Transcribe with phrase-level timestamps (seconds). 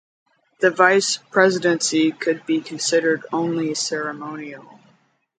[0.61, 4.79] The vice presidency could be considered only ceremonial.